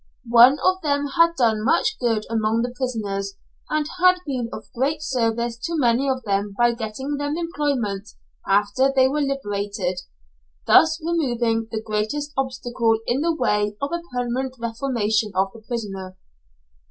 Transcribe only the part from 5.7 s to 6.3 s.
many of